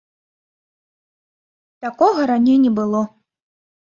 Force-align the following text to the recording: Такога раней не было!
Такога 1.85 2.21
раней 2.31 2.57
не 2.65 2.71
было! 2.79 3.01